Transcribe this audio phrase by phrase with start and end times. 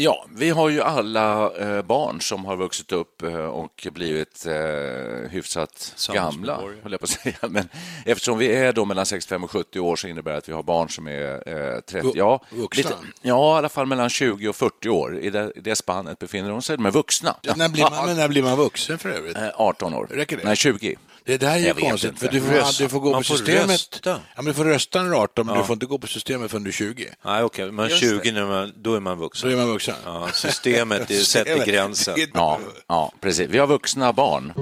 [0.00, 5.30] Ja, vi har ju alla eh, barn som har vuxit upp eh, och blivit eh,
[5.30, 7.36] hyfsat gamla, höll jag på att säga.
[7.48, 7.68] Men
[8.04, 10.62] eftersom vi är då mellan 65 och 70 år så innebär det att vi har
[10.62, 12.90] barn som är eh, 30, ja, vuxna?
[13.22, 15.18] ja, i alla fall mellan 20 och 40 år.
[15.18, 16.76] I det, i det spannet befinner de sig.
[16.76, 17.36] De är vuxna.
[17.56, 19.36] När blir, man, när blir man vuxen för övrigt?
[19.36, 20.06] Eh, 18 år.
[20.10, 20.44] Räcker det?
[20.44, 20.96] Nej, 20.
[21.28, 22.20] Det där är ju konstigt, inte.
[22.26, 23.70] för du får, Röst- du får gå man på får systemet.
[23.70, 24.10] rösta.
[24.10, 26.06] Ja, men du får rösta när du är 18, men du får inte gå på
[26.06, 27.08] systemet förrän du är 20.
[27.24, 29.50] Nej, okej, men Just 20 när man, då är man vuxen.
[29.50, 29.94] Så är man vuxen.
[30.04, 32.14] Ja, systemet sätter gränsen.
[32.34, 33.48] Ja, ja, precis.
[33.48, 34.52] Vi har vuxna barn.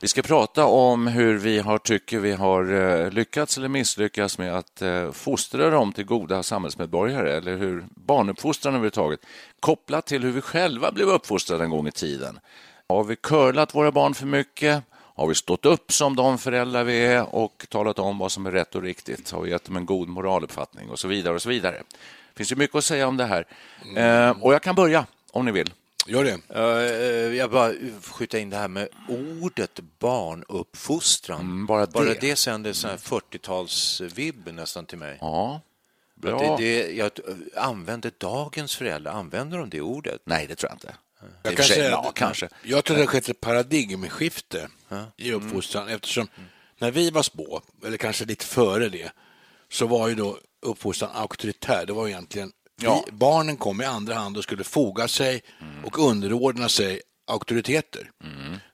[0.00, 2.72] Vi ska prata om hur vi har, tycker vi har
[3.04, 8.74] eh, lyckats eller misslyckats med att eh, fostra dem till goda samhällsmedborgare eller hur barnuppfostran
[8.74, 9.20] överhuvudtaget
[9.60, 12.38] kopplat till hur vi själva blev uppfostrade en gång i tiden.
[12.88, 14.82] Har vi curlat våra barn för mycket?
[14.92, 18.50] Har vi stått upp som de föräldrar vi är och talat om vad som är
[18.50, 19.30] rätt och riktigt?
[19.30, 21.76] Har vi gett dem en god moraluppfattning och så vidare och så vidare?
[21.76, 23.46] Det finns ju mycket att säga om det här.
[23.96, 25.72] Eh, och jag kan börja om ni vill.
[26.06, 26.38] Gör det.
[26.56, 28.88] Uh, jag bara skjuta in det här med
[29.42, 31.40] ordet barnuppfostran.
[31.40, 32.20] Mm, bara bara det.
[32.20, 35.18] det sänder sån här 40-talsvibb nästan till mig.
[35.20, 35.60] Ja,
[36.14, 36.56] bra.
[36.56, 37.10] Det, det, jag
[37.56, 40.20] använder dagens föräldrar, använder de det ordet?
[40.24, 40.94] Nej, det tror jag inte.
[41.42, 42.48] Jag kan säga ja, kanske.
[42.62, 44.68] Jag tror det har skett ett paradigmskifte
[45.16, 46.28] i uppfostran eftersom
[46.78, 49.12] när vi var små, eller kanske lite före det,
[49.72, 51.86] så var ju då uppfostran auktoritär.
[51.86, 53.04] Det var egentligen Ja.
[53.06, 55.42] vi, barnen kom i andra hand och skulle foga sig
[55.84, 58.10] och underordna sig auktoriteter.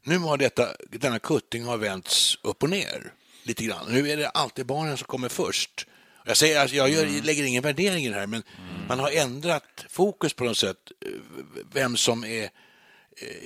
[0.05, 3.87] Nu har detta, denna kutting har vänts upp och ner lite grann.
[3.89, 5.87] Nu är det alltid barnen som kommer först.
[6.25, 8.43] Jag, säger, alltså, jag gör, lägger ingen värdering i det här, men
[8.89, 11.13] man har ändrat fokus på något sätt, eh,
[11.73, 12.51] vem som är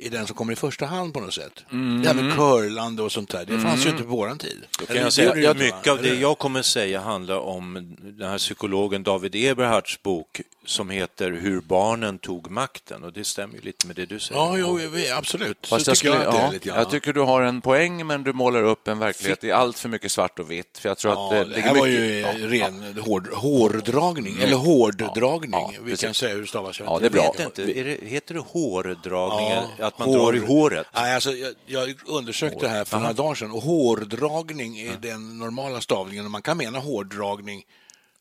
[0.03, 1.65] är den som kommer i första hand på något sätt.
[2.03, 4.65] Det här med curlande och sånt där, det fanns ju inte på våran tid.
[4.87, 9.03] Kan jag säga, jag, mycket av det jag kommer säga handlar om den här psykologen
[9.03, 13.97] David Eberhards bok som heter Hur barnen tog makten och det stämmer ju lite med
[13.97, 14.41] det du säger.
[14.41, 14.81] Ja, jo,
[15.16, 15.66] absolut.
[15.66, 17.60] Fast så jag, tycker jag skulle, att det är ja, jag tycker du har en
[17.60, 20.78] poäng, men du målar upp en verklighet i allt för mycket svart och vitt.
[20.78, 23.28] För jag tror att Ja, det, det ligger här var mycket- ju ja, ren hård,
[23.32, 25.50] hårdragning, eller hårddragning.
[25.53, 26.04] Ja, ja, vi precis.
[26.04, 26.78] kan säga hur det stavas.
[26.81, 27.19] jag Ja, det är inte.
[27.19, 27.33] bra.
[27.37, 29.48] Vet inte, är det, heter det hårdragning?
[29.78, 30.87] Ja, att man drar i håret?
[30.94, 35.38] Nej, alltså, jag, jag undersökte det här för några dagar sedan och hårdragning är den
[35.38, 37.62] normala stavningen och man kan mena hårdragning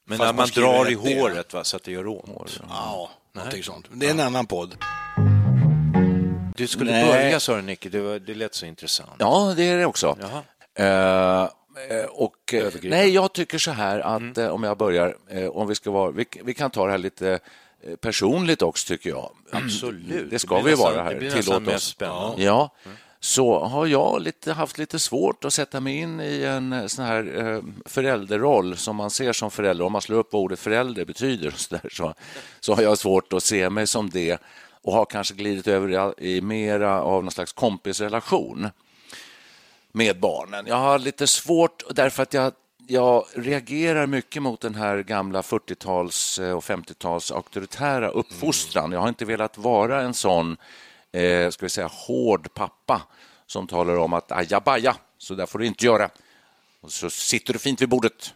[0.05, 2.61] Men när man skriver drar i håret va, så att det gör ont.
[2.69, 3.85] Ja, någonting sånt.
[3.93, 4.75] Det är en annan podd.
[6.57, 7.05] Du skulle Nej.
[7.07, 9.09] börja sa du Nicke, det, var, det lät så intressant.
[9.19, 10.17] Ja, det är det också.
[10.77, 11.47] Eh,
[12.09, 15.15] och, eh, nej, jag tycker så här att eh, om jag börjar,
[15.57, 17.39] om vi ska vara, vi, vi kan ta det här lite
[18.01, 19.31] personligt också tycker jag.
[19.51, 20.29] Absolut.
[20.29, 21.09] Det ska blir vi nästan- vara här.
[21.13, 21.83] Det blir Tillåt nästan mest oss.
[21.83, 22.43] spännande.
[22.43, 22.69] Ja,
[23.25, 27.05] så har jag lite, haft lite svårt att sätta mig in i en eh, sån
[27.05, 29.85] här eh, förälderroll som man ser som förälder.
[29.85, 32.13] Om man slår upp vad ordet förälder betyder så, där, så,
[32.59, 34.41] så har jag svårt att se mig som det
[34.81, 38.69] och har kanske glidit över i, i mera av någon slags kompisrelation
[39.91, 40.65] med barnen.
[40.67, 42.53] Jag har lite svårt därför att jag,
[42.87, 48.91] jag reagerar mycket mot den här gamla 40-tals och 50-tals auktoritära uppfostran.
[48.91, 50.57] Jag har inte velat vara en sån
[51.15, 53.01] eh, ska vi säga, hård pappa
[53.45, 56.09] som talar om att ajabaja, så där får du inte göra.
[56.81, 58.33] Och så sitter du fint vid bordet.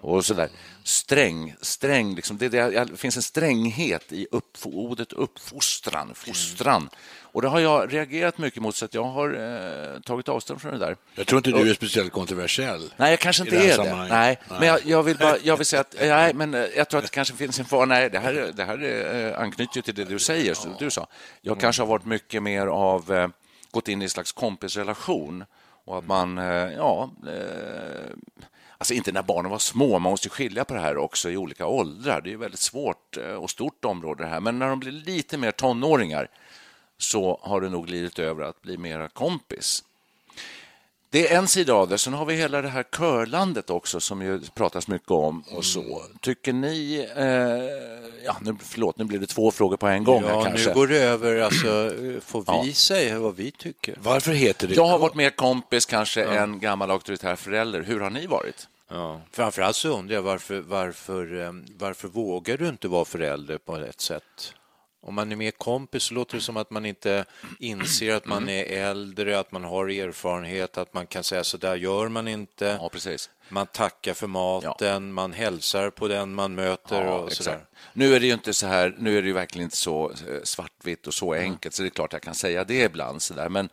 [0.00, 0.48] Och så där.
[0.84, 6.88] Sträng, sträng liksom, det, det, det finns en stränghet i upp, ordet uppfostran, fostran.
[7.36, 9.34] Och det har jag reagerat mycket mot, så att jag har
[9.94, 10.96] eh, tagit avstånd från det där.
[11.14, 12.92] Jag tror inte du är speciellt kontroversiell.
[12.96, 13.94] Nej, jag kanske inte är det.
[13.94, 14.38] Nej, Nej.
[14.48, 17.04] men jag, jag, vill bara, jag vill säga att nej, men eh, jag tror att
[17.04, 17.84] det kanske finns en fara.
[17.84, 20.90] Nej, det här, är- det här är, eh, anknyter till det du säger, som du
[20.90, 21.06] sa.
[21.40, 23.28] Jag kanske har varit mycket mer av, eh,
[23.70, 25.44] gått in i en slags kompisrelation
[25.84, 26.44] och att man, eh,
[26.76, 28.12] ja, eh,
[28.78, 31.66] alltså inte när barnen var små, man måste skilja på det här också i olika
[31.66, 32.20] åldrar.
[32.20, 34.92] Det är ju väldigt svårt eh, och stort område det här, men när de blir
[34.92, 36.28] lite mer tonåringar
[36.98, 39.84] så har det nog glidit över att bli mera kompis.
[41.16, 41.98] Det är en sida av det.
[41.98, 45.44] Sen har vi hela det här körlandet också som ju pratas mycket om.
[45.50, 46.02] och så.
[46.20, 47.06] Tycker ni...
[47.16, 47.24] Eh,
[48.24, 50.22] ja, nu, förlåt, nu blir det två frågor på en gång.
[50.24, 50.68] här, Ja, kanske.
[50.68, 51.36] nu går det över.
[51.40, 51.66] Alltså,
[52.20, 52.74] får vi Ja.
[52.74, 53.94] säga vad vi tycker?
[54.02, 54.74] Varför heter det...
[54.74, 57.82] Jag har varit mer kompis kanske än gammal auktoritär förälder.
[57.82, 58.68] Hur har ni varit?
[58.90, 59.20] Ja.
[59.32, 64.00] Framförallt så undrar jag varför, varför, eh, varför vågar du inte vara förälder på ett
[64.00, 64.52] sätt?
[65.06, 67.24] Om man är mer kompis så låter det som att man inte
[67.58, 71.76] inser att man är äldre, att man har erfarenhet, att man kan säga så där
[71.76, 72.78] gör man inte.
[72.80, 73.30] Ja, precis.
[73.48, 77.66] Man tackar för maten, man hälsar på den man möter Ja, och sådär.
[77.92, 80.42] Nu är det ju inte så här, nu är det ju verkligen inte så eh,
[80.42, 83.22] svartvitt och så enkelt, så det är klart jag kan säga det ibland.
[83.22, 83.48] Så där.
[83.48, 83.68] Men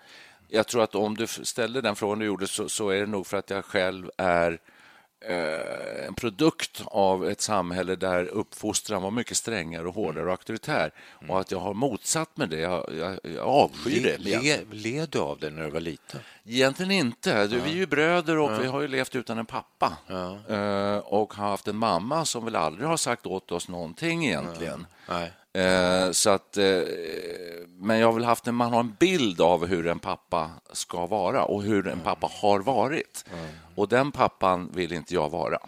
[0.47, 3.27] jag tror att om du ställde den frågan du gjorde så, så är det nog
[3.27, 4.59] för att jag själv är
[6.07, 10.91] en produkt av ett samhälle där uppfostran var mycket strängare och hårdare och auktoritär.
[11.29, 12.59] Och att jag har motsatt mig det.
[12.59, 14.17] Jag, jag, jag avskyr det.
[14.17, 16.19] Le, led du av det när du var liten?
[16.45, 17.47] Egentligen inte.
[17.47, 19.97] Du, Vi är ju bröder och vi har ju levt utan en pappa.
[20.49, 24.85] Eh, och har haft en mamma som väl aldrig har sagt åt oss någonting egentligen.
[25.09, 25.31] Nej.
[25.53, 26.81] Eh, så att, eh,
[27.79, 31.05] men jag har väl haft en, man har en bild av hur en pappa ska
[31.05, 33.25] vara och hur en pappa har varit.
[33.75, 35.59] Och den pappan vill inte jag vara.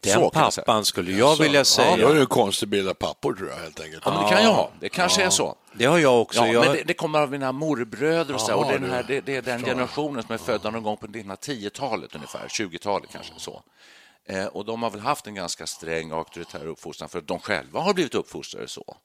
[0.00, 1.96] Den Så pappan skulle jag vilja Ja, säga.
[1.96, 4.02] då är det en konstig bild av pappor tror jag helt enkelt.
[4.06, 4.70] Ja, men det kan jag ha.
[4.80, 5.56] Det kanske är så.
[5.72, 6.40] Det har jag också.
[6.40, 6.64] Ja, jag...
[6.64, 8.46] men det, det kommer av mina morbröder och så.
[8.46, 11.06] här, och den här, det, det är den generationen som är födda någon gång på
[11.06, 13.62] 1910-talet ungefär, 20-talet kanske så.
[14.26, 17.80] Eh, och de har väl haft en ganska sträng auktoritär uppfostran för att de själva
[17.80, 18.96] har blivit uppfostrade så.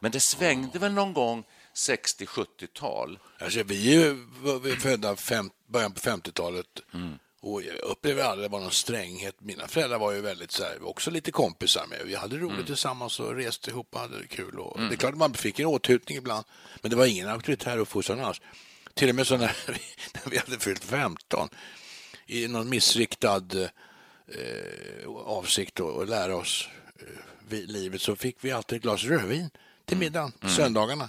[0.00, 1.44] Men det svängde väl någon gång
[1.74, 3.18] 60-70-tal.
[3.38, 4.26] Alltså, vi är ju
[4.62, 7.18] vi är födda fem, början på 50-talet Mm.
[7.40, 9.34] och jag upplever aldrig att det var någon stränghet.
[9.40, 12.00] Mina föräldrar var ju väldigt så här, också lite kompisar med.
[12.04, 12.66] Vi hade roligt Mm.
[12.66, 14.58] tillsammans och reste ihop och hade det kul.
[14.60, 16.44] Och Det är klart att man fick en åthutning ibland,
[16.82, 18.40] men det var ingen auktoritär uppfostran alls.
[18.94, 19.80] Till och med så när vi,
[20.14, 21.48] när vi hade fyllt 15
[22.26, 23.42] i någon missriktad
[24.28, 26.68] eh, avsikt att, att lära oss
[27.50, 29.50] eh, livet så fick vi alltid ett glas rödvin
[29.86, 31.08] till middagen, söndagarna.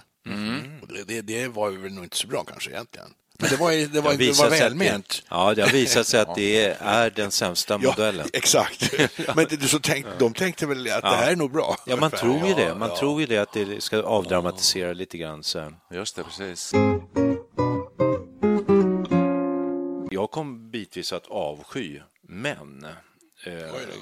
[0.82, 3.08] Och det, det, det var väl nog inte så bra kanske egentligen.
[3.40, 5.08] Men det var, det var, har det var sig att välment.
[5.08, 8.28] Det, ja, det har visat sig att det är den sämsta modellen.
[8.32, 8.94] exakt.
[9.36, 11.76] Men det, så tänk, de tänkte väl att det här är nog bra.
[11.86, 12.74] Ja, man tror ju det.
[12.74, 12.96] Man ja.
[12.96, 15.42] tror ju det att det ska avdramatisera lite grann.
[15.42, 15.72] Så.
[15.90, 16.72] Just det, precis.
[20.10, 22.86] Jag kom bitvis att avsky män.
[23.44, 23.52] Eh,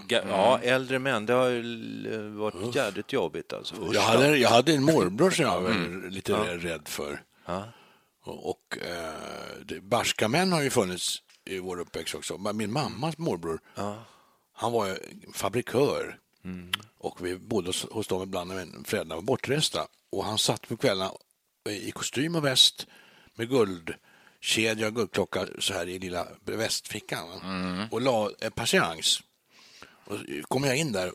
[0.09, 1.27] ga- ja, äldre män.
[1.27, 3.53] Det har ju varit jävligt jobbigt.
[3.53, 3.75] Alltså.
[3.93, 6.09] Jag hade, jag hade en morbror som jag var Mm.
[6.11, 7.23] lite rädd för.
[8.25, 12.39] Och, och eh, barska män har ju funnits i vår uppväxt också.
[12.53, 13.61] Min mammas morbror,
[14.55, 14.97] han var ju
[15.35, 16.19] fabrikör.
[16.45, 16.71] Mm.
[16.99, 19.87] Och vi bodde hos, dem ibland när föräldrarna var bortresta.
[20.13, 21.11] Och han satt på kvällarna
[21.71, 22.87] i kostym och väst
[23.35, 23.49] med
[24.47, 27.29] guldkedja och guldklocka så här i lilla västfickan.
[27.29, 27.89] va?
[27.91, 29.23] Och la en patiens.
[30.05, 31.13] Och så kom jag in där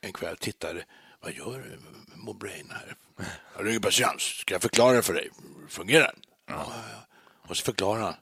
[0.00, 0.84] en kväll och tittade.
[1.20, 1.78] Vad gör
[2.14, 2.94] morbror här?
[3.56, 4.22] Jag ringer patiens.
[4.22, 5.30] Ska jag förklara för dig?
[5.68, 6.20] Fungerar den?
[6.46, 6.54] Ja.
[6.68, 7.06] ja, ja.
[7.48, 8.14] Och så förklarade han.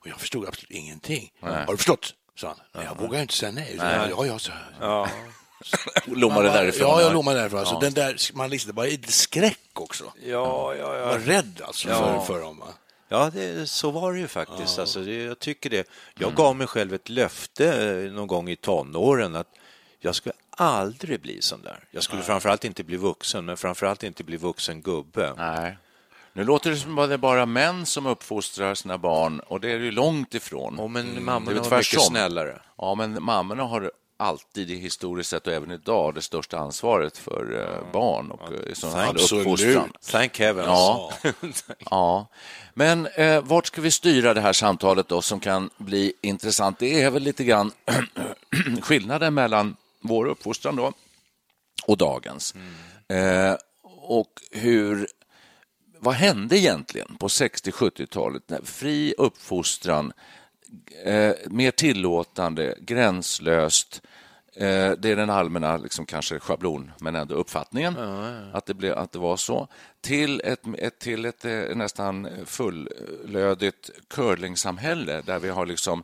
[0.00, 1.32] Och jag förstod absolut ingenting.
[1.40, 2.14] Har du förstått?
[2.36, 2.56] sa han.
[2.74, 3.74] Nej, jag vågar inte säga nej.
[3.78, 4.52] Jag, ja, ja, så.
[4.80, 5.08] Ja.
[6.06, 6.88] Lommade därifrån.
[6.88, 7.60] Ja, jag lommade därifrån.
[7.60, 10.12] Alltså, den där, man liksom, det var skräck också.
[10.24, 12.58] Ja, ja, Jag var rädd alltså för, för dem.
[12.58, 12.74] va.
[13.08, 14.78] Ja, det, så var det ju faktiskt.
[14.78, 15.88] Alltså, det, jag tycker det.
[16.18, 17.66] Jag gav mig själv ett löfte
[18.06, 19.48] eh, någon gång i tonåren att
[20.00, 21.84] jag skulle aldrig bli sån där.
[21.90, 25.34] Jag skulle framförallt inte bli vuxen, men framförallt inte bli vuxen gubbe.
[25.36, 25.78] Nej.
[26.32, 29.70] Nu låter det som att det är bara män som uppfostrar sina barn och det
[29.72, 30.78] är det ju långt ifrån.
[30.78, 32.04] Och men Det är mammorna väl var mycket tvärtom.
[32.06, 32.60] snällare.
[32.78, 37.92] Ja, men mammorna har alltid historiskt sett och även idag det största ansvaret för eh,
[37.92, 39.46] barn och eh, sån här Absolut.
[39.46, 39.92] uppfostran.
[40.10, 40.66] Thank heavens.
[40.68, 41.12] Ja.
[41.90, 42.26] ja.
[42.74, 46.78] Men eh, vart ska vi styra det här samtalet då som kan bli intressant?
[46.78, 47.72] Det är väl lite grann
[48.82, 50.92] skillnaden mellan vår uppfostran då
[51.86, 52.54] och dagens.
[53.08, 53.54] Eh,
[54.02, 55.06] och hur
[55.98, 58.42] vad hände egentligen på 60-70-talet?
[58.46, 60.12] när Fri uppfostran,
[61.04, 64.02] eh, mer tillåtande, gränslöst.
[64.56, 67.96] Eh, det är den allmänna, liksom, kanske schablon, men ändå uppfattningen
[68.52, 69.68] Att, det blev, att det var så.
[70.00, 76.02] Till ett, ett, till ett eh, nästan fullödigt curlingsamhälle där vi har liksom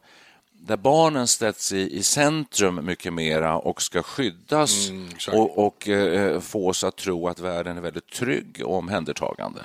[0.67, 5.37] där barnen ställs i, i centrum mycket mera och ska skyddas exakt.
[5.37, 9.61] och, och eh, få oss att tro att världen är väldigt trygg och omhändertagande.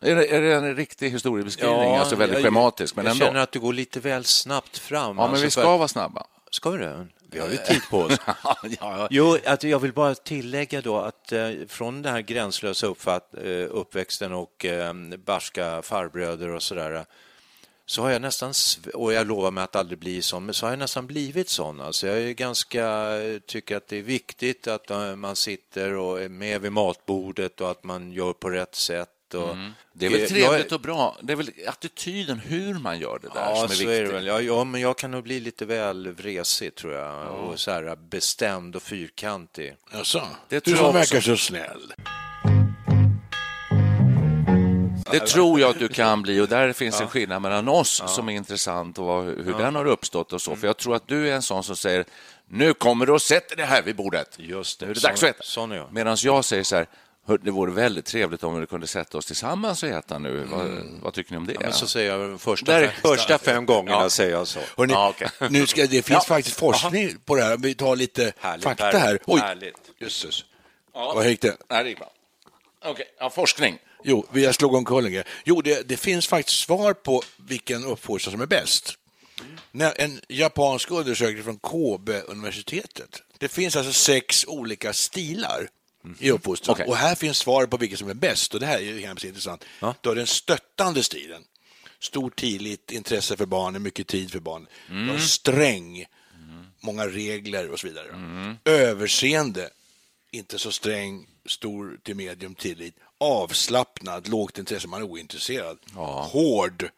[0.00, 1.96] Är, det, är det en riktig historiebeskrivning?
[1.96, 3.26] alltså väldigt jag- schematisk, men jag ändå.
[3.26, 5.02] känner att du går lite väl snabbt fram.
[5.02, 6.26] Ja, men alltså, vi för- ska vara snabba.
[6.50, 7.06] Ska vi det?
[7.32, 8.16] Vi har ju tid på oss.
[8.26, 9.08] ja, ja.
[9.10, 13.50] Jo, att jag vill bara tillägga då att eh, från den här gränslösa uppfatt, eh,
[13.70, 14.94] uppväxten och eh,
[15.26, 17.04] barska farbröder och sådär
[17.86, 18.52] så har jag nästan,
[18.94, 21.80] och jag lovar mig att aldrig bli sån, men så har jag nästan blivit sån.
[21.80, 23.08] Alltså jag är ganska,
[23.46, 27.70] tycker att det är viktigt att eh, man sitter och är med vid matbordet och
[27.70, 29.08] att man gör på rätt sätt.
[29.34, 29.56] Och
[29.92, 31.16] Det är väl trevligt och bra.
[31.22, 33.88] Det är väl attityden, hur man gör det där, Ja, som är viktigt.
[33.88, 34.26] är det väl.
[34.26, 37.26] Ja, ja, men jag kan nog bli lite väl vresig, tror jag.
[37.26, 39.76] Och så här bestämd och fyrkantig.
[39.92, 40.22] Jaså?
[40.48, 41.92] Det du som jag verkar så snäll.
[45.10, 48.28] Det tror jag att du kan bli och där finns en skillnad mellan oss som
[48.28, 50.56] är intressant och vad, hur den har uppstått och så.
[50.56, 52.04] För jag tror att du är en sån som säger
[52.48, 54.36] nu kommer du och sätter dig här vid bordet.
[54.38, 54.86] Just det.
[54.86, 55.28] Nu är det dags att
[55.72, 55.92] är jag.
[55.92, 56.88] Medan jag säger så här, "Hör,
[57.38, 60.44] det vore väldigt trevligt om vi kunde sätta oss tillsammans och äta nu.
[60.50, 60.68] Vad,
[61.02, 61.56] vad tycker ni om det?
[61.60, 64.60] Men så säger jag första, Där är- fem, första fem gångerna säger jag så.
[64.76, 65.28] Hörrni, Ja, okej.
[65.50, 66.20] nu ska, det finns Ja.
[66.20, 67.56] faktiskt forskning på det här.
[67.56, 69.18] Vi tar lite Härligt, fakta härligt, här.
[69.26, 69.74] Oj, härligt.
[69.98, 70.44] jösses.
[70.94, 71.12] Ja.
[71.14, 71.56] Vad gick det?
[71.70, 72.10] Nej, det gick bra.
[72.84, 73.78] Okej, ja, forskning.
[74.04, 75.24] Jo, vi jag slog omkull en.
[75.44, 78.94] Jo, det, det finns faktiskt svar på vilken uppfostran som är bäst.
[79.72, 83.22] När En japansk undersökning från Kobe-universitetet.
[83.38, 85.68] Det finns alltså sex olika stilar
[86.18, 86.74] i uppfostran.
[86.74, 86.86] Okej.
[86.86, 88.54] Och här finns svar på vilken som är bäst.
[88.54, 89.64] Och det här är ju hemskt intressant.
[89.80, 89.94] Ja.
[90.00, 91.44] Du har den stöttande stilen.
[92.00, 94.68] Stor tillit, intresse för barnen, mycket tid för barnen.
[94.88, 96.04] Du har sträng,
[96.80, 98.06] många regler och så vidare.
[98.64, 99.70] Överseende,
[100.30, 102.94] inte så sträng, stor till medium tillit.
[103.18, 105.78] Avslappnad, lågt intresse, man är ointresserad.
[106.30, 106.90] Hård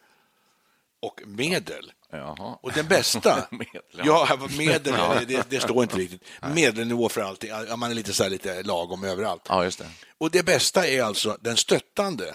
[1.02, 1.92] och medel.
[2.12, 2.58] Jaha.
[2.62, 4.38] Och den bästa, Medel, ja.
[4.58, 4.94] medel,
[5.28, 6.22] det, det står inte riktigt.
[6.54, 9.42] Medelnivå för allting, man är lite, så här, lite lagom överallt.
[9.48, 9.88] Ja, just det.
[10.18, 12.34] Och det bästa är alltså den stöttande.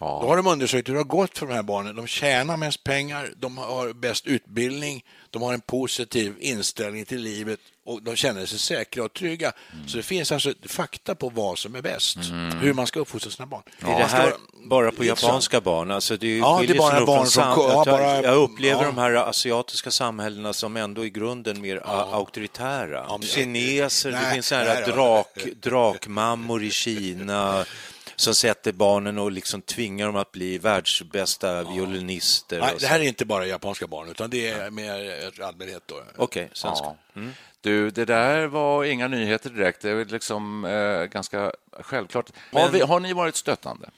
[0.00, 0.18] Ja.
[0.22, 1.96] Då har de undersökt hur det har gått för de här barnen.
[1.96, 7.60] De tjänar mest pengar, de har bäst utbildning, de har en positiv inställning till livet
[7.86, 9.52] och de känner sig säkra och trygga.
[9.86, 12.16] Så det finns alltså fakta på vad som är bäst,
[12.60, 13.62] hur man ska uppfostra sina barn.
[13.80, 14.32] Är det här
[14.64, 15.90] bara på japanska barn?
[15.90, 18.86] Alltså det Ja, det är bara barn från sam- ja, jag, bara- jag upplever ja.
[18.86, 23.04] de här asiatiska samhällena som ändå i grunden mer a- auktoritära.
[23.08, 27.64] Ja, men- Kineser, det Nej, finns så här nej drak, drakmammor i Kina
[28.18, 32.60] som sätter barnen och liksom tvingar dem att bli världsbästa violinister.
[32.60, 35.82] Nej, det här är inte bara japanska barn, utan det är mer allmänhet.
[35.86, 36.02] Då.
[36.16, 36.86] Okej, svenska.
[37.14, 37.20] Ja.
[37.60, 39.82] Du, det där var inga nyheter direkt.
[39.82, 42.30] Det är liksom eh, ganska självklart.
[42.52, 43.90] Har, Men- vi, har ni varit stöttande?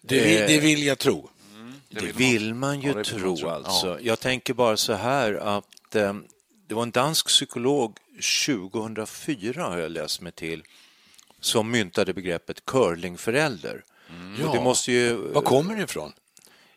[0.00, 1.30] Det, vill, det vill jag tro.
[1.88, 3.48] Det vill man ju Ja, vill man tro, tro.
[3.48, 3.86] alltså.
[3.86, 3.98] Ja.
[4.00, 6.14] Jag tänker bara så här att eh,
[6.66, 7.96] det var en dansk psykolog
[8.46, 10.62] 2004, har jag läst mig till,
[11.40, 13.84] som myntade begreppet curlingförälder.
[14.36, 14.60] Det Ja.
[14.62, 15.14] måste ju...
[15.16, 16.12] Var kommer det ifrån?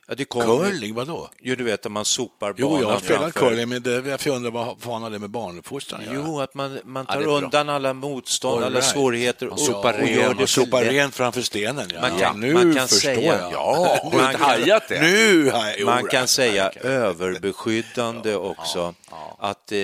[0.08, 1.30] Ja, det kom, Curling, vadå?
[1.42, 4.24] Jo, du vet att man sopar Jo, banan jag har spelat framför- curling, men det,
[4.26, 6.16] jag undrar vad fan har det med barnuppfostran att göra?
[6.28, 7.38] Jo, att man, man Ja, tar är bra.
[7.38, 8.92] undan alla motstånd, All alla right.
[8.92, 11.90] svårigheter och, sopar och gör det sopar rent framför stenen.
[11.94, 12.02] Ja.
[12.02, 13.52] Man ja, kan- nu man kan förstår säga- jag.
[13.54, 15.02] Ja, har Man inte kan- hajat det?
[15.02, 15.86] Nu har jag...
[15.86, 16.28] Man Jo, kan ja.
[16.28, 18.94] säga överbeskyddande också.
[19.40, 19.78] Att eh,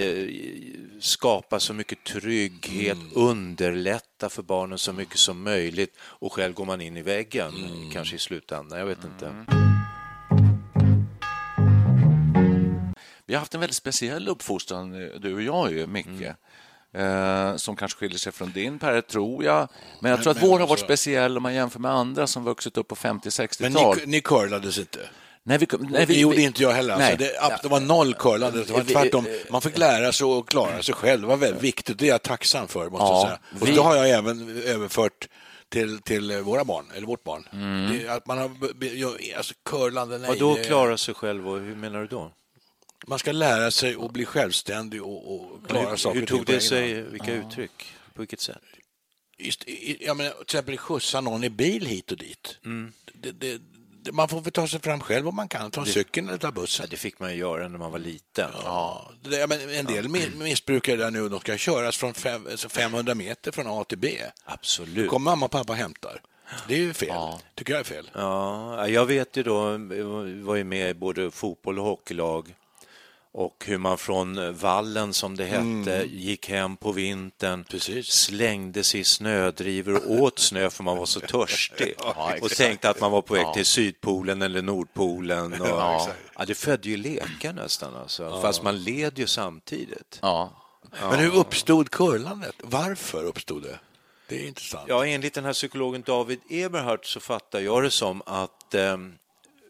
[1.00, 6.82] skapa så mycket trygghet, underlätta för barnen så mycket som möjligt och själv går man
[6.82, 7.54] in i väggen,
[7.94, 8.80] kanske i slutändan.
[8.80, 9.46] Jag vet inte.
[13.30, 16.08] Vi har haft en väldigt speciell uppfostran, eh, du och jag, ju, Micke.
[16.94, 19.68] Eh, som kanske skiljer sig från din, Per, tror jag.
[20.02, 22.28] Men jag tror att men vår har varit alltså- speciell om man jämför med andra
[22.28, 23.98] som vuxit upp på Men 50-60-tal.
[23.98, 25.00] ni, ni curlades inte?
[25.44, 26.94] Nej, vi, nej, det gjorde inte jag heller.
[26.94, 27.18] Alltså, Nej.
[27.18, 28.64] det, det var noll curlande.
[28.64, 29.26] Det var Vi- tvärtom.
[29.52, 31.22] Man fick lära sig att klara sig själv.
[31.22, 32.00] Det var väldigt viktigt.
[32.00, 33.40] Det är jag tacksam för, måste Ja, säga.
[33.62, 35.28] Och vi- det har jag även överfört
[35.70, 37.48] till, till våra barn, eller vårt barn.
[37.54, 37.98] Mm.
[37.98, 38.52] Det, att man har,
[39.38, 40.30] alltså, curlande, nej.
[40.30, 42.32] Och då det- klara sig själv, och hur menar du då?
[43.08, 46.46] Man ska lära sig att bli självständig och, och klara saker Hur och ting tog
[46.46, 47.94] det sig, vilka uttryck?
[48.14, 48.62] På vilket sätt?
[49.38, 49.64] Just,
[50.00, 52.58] jag menar, till exempel skjutsa någon i bil hit och dit.
[53.14, 53.62] Det, det,
[54.04, 55.72] det, man får väl ta sig fram själv om man kan.
[55.72, 56.84] Ta cykeln eller ta bussen.
[56.84, 58.52] Ja, det fick man ju göra när man var liten.
[58.64, 62.70] Ja, det, men en del mi- missbrukare där nu, de ska köras från fem, alltså
[62.70, 64.18] 500 meter från A till B.
[64.46, 65.10] Absolut.
[65.10, 66.22] kommer mamma och pappa och hämtar.
[66.68, 67.16] Det är ju fel.
[67.56, 68.10] Tycker jag är fel.
[68.14, 70.06] Ja, jag vet ju då, jag
[70.44, 72.56] var ju med i både fotboll och hockeylag
[73.34, 78.08] och hur man från vallen, som det hette, gick hem på vintern, Precis.
[78.08, 81.96] slängde sig i snödrivor och åt snö för man var så törstig
[82.42, 85.54] och tänkte att man var på väg till Sydpolen eller Nordpolen.
[85.62, 86.08] Och, Ja,
[86.38, 88.42] ja, det födde ju lekar nästan, alltså.
[88.42, 90.20] fast man led ju samtidigt.
[90.22, 90.54] Ja.
[91.02, 92.56] Men hur uppstod curlandet?
[92.64, 93.80] Varför uppstod det?
[94.28, 94.86] Det är intressant.
[94.88, 98.98] Ja, enligt den här psykologen David Eberhardt så fattar jag det som att eh,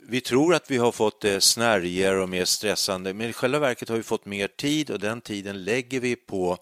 [0.09, 3.89] vi tror att vi har fått det snärjigare och mer stressande, men i själva verket
[3.89, 6.57] har vi fått mer tid och den tiden lägger vi på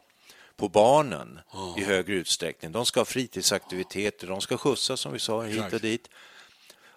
[0.57, 1.39] på barnen
[1.77, 2.71] i högre utsträckning.
[2.71, 6.09] De ska ha fritidsaktiviteter, de ska skjutsas som vi sa hit och dit.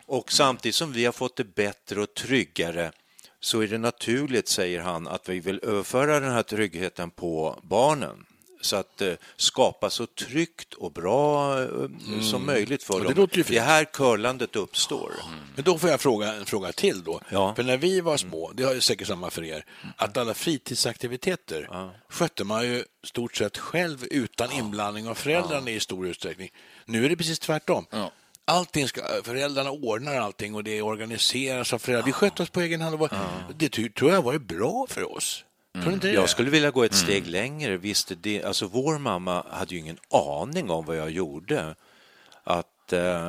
[0.07, 2.93] Och samtidigt som vi har fått det bättre och tryggare
[3.41, 8.27] så är det naturligt, säger han, att vi vill överföra den här tryggheten på barnen
[8.61, 11.69] så att eh, skapa så tryggt och bra eh,
[12.31, 13.29] som möjligt för Ja, det dem.
[13.33, 15.13] Det är här curlandet uppstår.
[15.55, 17.21] Men då får jag fråga en fråga till då.
[17.29, 17.55] Ja.
[17.55, 19.65] För när vi var små, det har ju säkert samma för er,
[19.97, 21.69] att alla fritidsaktiviteter
[22.09, 26.51] skötte man ju stort sett själv utan inblandning av föräldrarna i stor utsträckning.
[26.85, 27.87] Nu är det precis tvärtom.
[28.45, 32.07] Allting ska, föräldrarna ordnar allting och det organiseras av föräldrar.
[32.07, 32.95] Vi skötte oss på egen hand.
[32.95, 33.11] Och var,
[33.57, 35.45] Det tror jag var bra för oss.
[35.73, 36.13] Det?
[36.13, 37.77] Jag skulle vilja gå ett steg längre.
[37.77, 41.75] Visste det, alltså vår mamma hade ju ingen aning om vad jag gjorde.
[42.45, 43.21] Att, eh,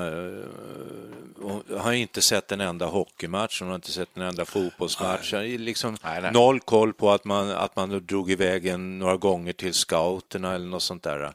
[1.41, 5.33] hon har inte sett en enda hockeymatch, hon har inte sett en enda fotbollsmatch.
[5.33, 5.57] Nej.
[5.57, 6.31] Liksom Nej, nej.
[6.31, 10.67] Noll koll på att man, att man drog iväg en några gånger till scouterna eller
[10.67, 11.33] något sånt där.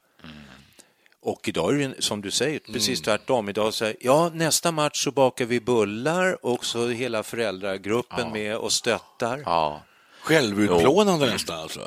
[1.21, 3.49] Och idag är det som du säger, precis tvärtom.
[3.49, 8.73] Idag säger ja, nästa match så bakar vi bullar och så hela föräldragruppen med och
[8.73, 9.43] stöttar.
[9.45, 9.83] Ja.
[10.27, 11.81] Självutplånande nästan alltså.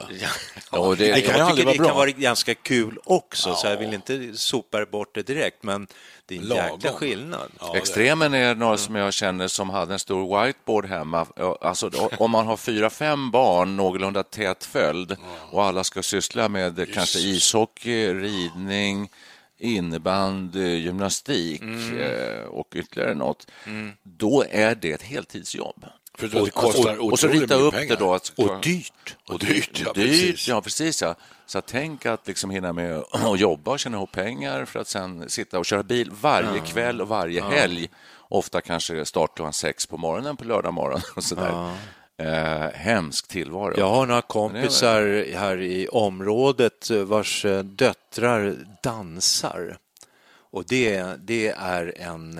[0.70, 1.94] Och det, Det kan ju jag tycker det vara kan bra.
[1.94, 5.88] vara ganska kul också, så jag vill inte sopa bort det direkt, men
[6.26, 6.66] det är en Lagom.
[6.80, 7.52] jäkla skillnad.
[7.60, 11.26] Ja, Extremen är några som jag känner som hade en stor whiteboard hemma.
[11.62, 15.16] Alltså, om man har fyra, fem barn någorlunda tät följd
[15.52, 19.10] och alla ska syssla med kanske ishockey, ridning,
[19.58, 21.62] innebandy, gymnastik
[22.00, 23.48] eh, och ytterligare något,
[24.04, 25.86] då är det ett heltidsjobb.
[26.20, 27.96] För det kostar och, och så rita upp pengar.
[27.96, 28.14] det då.
[28.14, 29.16] Att, Och dyrt.
[29.28, 30.48] Och dyrt, ja, dyrt, precis.
[30.48, 31.02] ja precis.
[31.02, 31.16] Ja.
[31.46, 35.30] Så tänk att liksom hinna med att jobba och tjäna ihop pengar för att sen
[35.30, 37.90] sitta och köra bil varje kväll och varje helg.
[38.30, 41.74] Ofta kanske start klockan sex på morgonen på lördag morgon och sådär.
[42.18, 43.74] Eh, hemsk tillvaro.
[43.78, 49.78] Jag har några kompisar här i området vars eh, döttrar dansar.
[50.52, 52.40] Och det, det är en...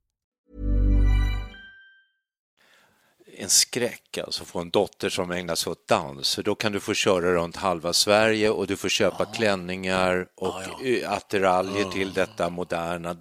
[3.41, 6.35] En skräck, alltså få en dotter som ägnar sig åt dans.
[6.35, 10.85] För då kan du få köra runt halva Sverige och du får köpa klänningar och
[10.85, 13.15] eh, attiraljer till detta moderna,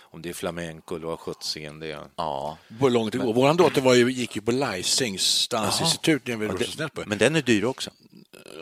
[0.00, 2.06] om det är flamenco eller vad sjuttsingen det är.
[2.16, 2.58] Ja.
[2.80, 3.34] På långt det går.
[3.34, 7.02] Vår dotter var ju, gick ju på Leisings dansinstitut nere vid Rosenäsby.
[7.06, 7.90] Men den är dyr också.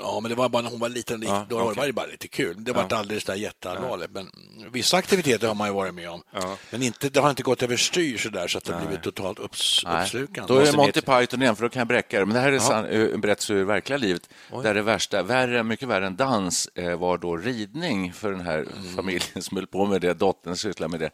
[0.01, 1.23] Ja, men det var bara när hon var liten.
[1.23, 1.87] Ja, då var okej.
[1.87, 2.65] det bara lite kul.
[2.65, 4.11] Det var inte alldeles där jätteallvarligt.
[4.13, 4.31] Men
[4.73, 6.23] vissa aktiviteter har man ju varit med om.
[6.71, 9.39] Men inte, det har inte gått överstyr så där så att det har blivit totalt
[9.39, 10.55] upps, uppslukande.
[10.55, 12.27] Då är det Monty Python igen, för då kan jag bräcka det.
[12.27, 14.29] Men det här är eh, en berättelse ur verkliga livet.
[14.63, 18.59] Där det värsta, värre, mycket värre än dans, eh, var då ridning för den här
[18.59, 18.97] Mm.
[18.97, 20.15] familjen som höll på med det.
[20.15, 21.11] Dottern sysslade med det.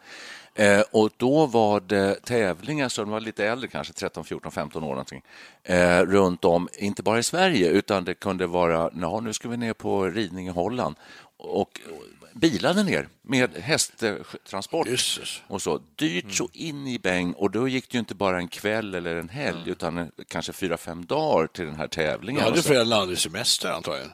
[0.58, 4.82] Eh, och då var det tävlingar, så de var lite äldre, kanske 13, 14, 15
[4.84, 5.22] år någonting,
[5.62, 9.56] eh, runt om, inte bara i Sverige, utan det kunde vara, ja, nu ska vi
[9.56, 10.96] ner på ridning i Holland.
[11.36, 11.80] Och
[12.34, 14.86] bilade ner med hästtransport
[15.48, 15.80] och så.
[15.96, 19.16] Dyrt så in i bäng och då gick det ju inte bara en kväll eller
[19.16, 22.42] en helg utan en- kanske fyra, fem dagar till den här tävlingen.
[22.42, 22.68] hade Och så.
[22.68, 24.12] föräldrarna aldrig semester antagligen.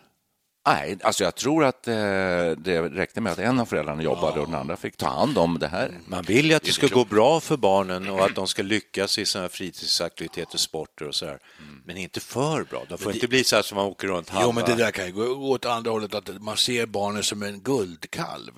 [0.67, 4.47] Nej, alltså jag tror att eh, det räckte med att en av föräldrarna jobbade och
[4.47, 5.99] den andra fick ta hand om det här.
[6.07, 9.19] Man vill ju att det ska gå bra för barnen och att de ska lyckas
[9.19, 11.39] i här fritidsaktiviteter, sporter och så här.
[11.85, 12.83] Men inte för bra.
[12.89, 14.47] De får inte bli så här som man åker runt halva.
[14.47, 17.43] Jo, men det där kan ju gå åt andra hållet, att man ser barnen som
[17.43, 18.53] en guldkalv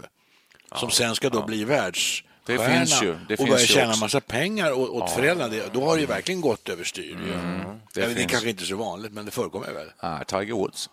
[0.74, 4.00] som sen ska då bli världsstjärna Det finns ju, det och börja tjäna också.
[4.00, 5.48] massa pengar åt, åt föräldrarna.
[5.48, 7.12] Det, då har det ju verkligen gått överstyr.
[7.12, 9.86] Mm, det Eller det är kanske inte så vanligt, men det förekommer väl.
[9.98, 10.90] Ah, Tiger Woods.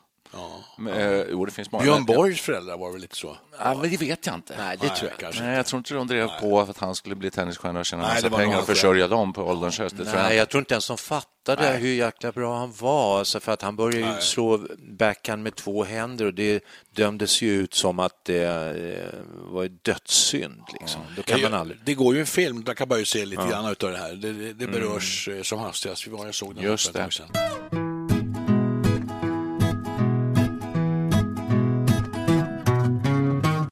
[0.77, 1.83] Men, eh, jo, det finns många.
[1.83, 3.37] Björn Borgs föräldrar var väl lite så?
[3.59, 4.55] Ja, men det vet jag inte.
[4.57, 7.15] Nej, det tror jag kanske Nej, jag tror inte de drev på att han skulle
[7.15, 9.97] bli tennisstjärna och tjäna Nej, massa det pengar och försörja dem på ålderns höst.
[9.97, 10.35] Det jag Nej, inte.
[10.35, 13.19] jag tror inte ens de fattade hur jäkla bra han var.
[13.19, 14.59] Alltså för att han började ju slå
[14.99, 19.19] backhand med två händer och det dömdes ju ut som att det eh,
[19.51, 20.61] var dödssynd.
[20.79, 21.01] Liksom.
[21.25, 21.79] Kan man aldrig...
[21.85, 24.13] Det går ju en film, där kan man ju se lite grann av det här.
[24.13, 26.07] Det, det, det berörs eh, som hastigast.
[26.07, 27.09] Vi var, jag såg den Just det.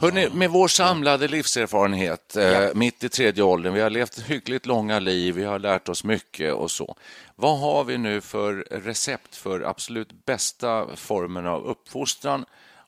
[0.02, 5.00] Hörrni, med vår samlade livserfarenhet, eh, mitt i tredje åldern, vi har levt hyggligt långa
[5.00, 6.96] liv, vi har lärt oss mycket och så.
[7.36, 12.46] Vad har vi nu för recept för absolut bästa formen av uppfostran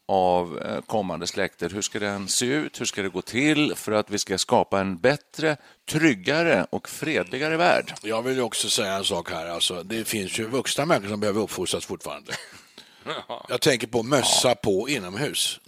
[0.08, 1.70] av eh, kommande släkter?
[1.70, 2.82] Hur ska den se ut?
[2.82, 5.58] Hur ska det gå till för att vi ska skapa en bättre,
[5.90, 7.94] tryggare och fredligare värld?
[8.02, 9.48] Jag vill också säga en sak här.
[9.48, 12.34] Alltså, det finns ju vuxna människor som behöver uppfostras fortfarande.
[13.50, 15.60] Jag tänker på mössa på inomhus.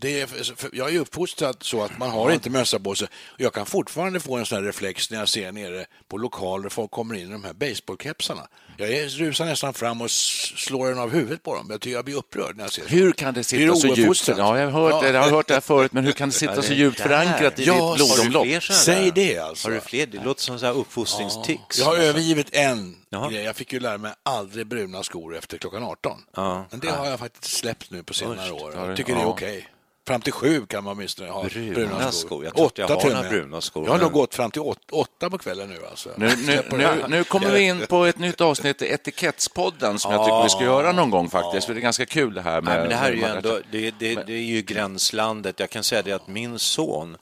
[0.00, 0.28] Det är,
[0.72, 3.08] jag är uppfostrad så att man har inte mössa på sig.
[3.36, 6.90] Jag kan fortfarande få en sån här reflex när jag ser nere på lokaler folk
[6.90, 8.48] kommer in i de här baseballkepsarna.
[8.76, 11.66] Jag är- rusar nästan fram och slår den av huvudet på dem.
[11.70, 12.88] Jag, tycker jag blir upprörd när jag ser det.
[12.88, 14.28] Hur kan det sitta så djupt?
[14.28, 16.34] Ja, jag har hört, det, jag har hört det här förut, men hur kan det
[16.34, 18.62] sitta Ja, så djupt förankrat i Ja, ditt har du blodomlopp?
[18.62, 19.68] Säg det alltså.
[19.68, 20.06] Har du fler?
[20.06, 21.78] Det låter som så här uppfostringstics.
[21.78, 23.30] Jag har övergivit en Jaha.
[23.30, 23.44] grej.
[23.44, 26.18] Jag fick ju lära mig aldrig bruna skor efter klockan 18.
[26.36, 26.66] Ja.
[26.70, 28.74] Men det har jag faktiskt släppt nu på senare Usch, år.
[28.74, 29.68] Jag tycker det är okej.
[30.10, 32.44] Fram till sju kan man åtminstone ha Bruna bruna, skor.
[32.44, 34.90] Jag tror inte jag har några bruna skor, Jag har nog gått fram till åt,
[34.90, 35.78] åtta på kvällen nu.
[35.90, 36.10] Alltså.
[36.16, 40.24] Nu, nu, nu, nu kommer vi in på ett nytt avsnitt i Etikettspodden som jag
[40.24, 42.72] tycker vi ska göra någon gång faktiskt, för det är ganska kul det här med...
[42.72, 45.60] Nej, men det här är ju ändå, det, det, det är ju gränslandet.
[45.60, 47.16] Jag kan säga det att min son,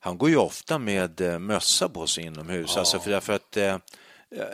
[0.00, 3.76] han går ju ofta med eh, mössa på sig inomhus, alltså för därför att eh,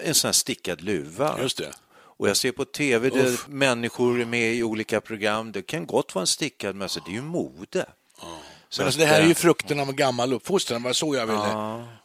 [0.04, 1.38] en sån här stickad luva.
[1.42, 1.72] Just det.
[2.20, 5.52] Och jag ser på tv där människor är med i olika program.
[5.52, 7.00] Det kan gott vara en stickad mössa.
[7.06, 7.86] Det är ju mode.
[8.68, 10.82] Så Men alltså, det här är eh, ju frukten av en gammal uppfostran.
[10.82, 11.38] Var så jag ville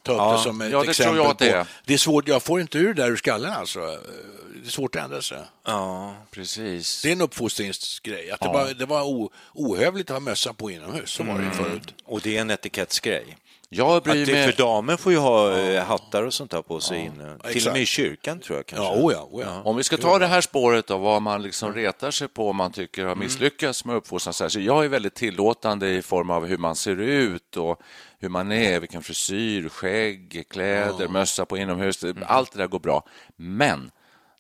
[0.04, 0.34] ta upp Ja.
[0.38, 1.66] det som ett Ja, det tror exempel jag att det på.
[1.86, 3.80] Det är svårt, jag får inte ur det där ur skallen alltså.
[3.80, 5.38] Det är svårt att ändra sig.
[5.66, 7.02] Ja, Precis.
[7.02, 8.32] Det är en uppfostringsgrej.
[8.32, 11.10] Att det var, det var o, ohövligt att ha mössa på inomhus.
[11.10, 11.58] Så var det ju Mm.
[11.58, 11.94] förut.
[12.06, 13.38] och det är en etikettsgrej.
[13.78, 14.52] Jag Att bryr det, mig...
[14.52, 17.38] för damer får ju ha eh, hattar och sånt där på sig inne.
[17.52, 18.86] Till och med i kyrkan tror jag kanske.
[18.86, 19.62] Ja, oh ja, oh ja.
[19.66, 22.56] Om vi ska ta det här spåret av vad man liksom retar sig på om
[22.56, 23.10] man tycker Mm.
[23.10, 24.34] har misslyckats med uppfostran.
[24.34, 27.82] så här, Så jag är väldigt tillåtande i form av hur man ser ut och
[28.20, 32.04] hur man är, vilken frisyr, skägg, kläder, mössa på inomhus.
[32.04, 32.24] Mm.
[32.28, 33.04] Allt det där går bra.
[33.36, 33.92] Men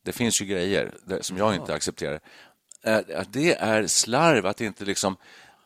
[0.03, 2.19] det finns ju grejer som jag inte accepterar.
[3.15, 5.15] Att Det är slarv att inte liksom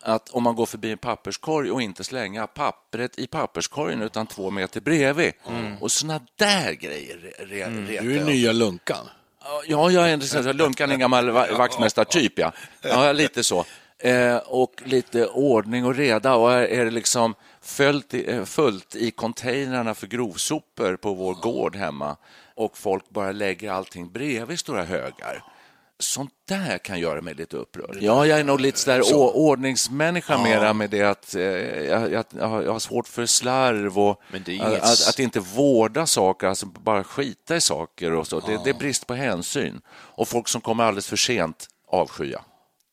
[0.01, 4.51] att om man går förbi en papperskorg och inte slänga pappret i papperskorgen utan två
[4.51, 5.33] meter bredvid.
[5.81, 8.05] Och såna där grejer re- re- retar Mm.
[8.07, 9.09] Du är nya lunkan.
[9.67, 12.51] Ja, jag är en här Lunkan är en gammal va- vaktmästartyp, ja.
[12.81, 13.11] ja.
[13.11, 13.65] Lite så.
[13.99, 16.35] Eh, och lite ordning och reda.
[16.35, 21.33] Och är, är det liksom följt i, eh, fullt i containrarna för grovsopor på vår
[21.33, 22.17] gård hemma
[22.55, 25.43] och folk bara lägger allting bredvid stora högar.
[26.01, 27.97] Sånt där kan göra mig lite upprörd.
[28.01, 32.25] Ja, jag är nog lite sådär å- ordningsmänniska mera med det att eh, jag, jag,
[32.37, 34.21] jag har jag svårt för slarv och
[34.53, 38.39] inget- att, att inte vårda saker, alltså bara skita i saker och så.
[38.39, 39.81] Det, det är brist på hänsyn.
[39.89, 42.41] Och folk som kommer alldeles för sent avskya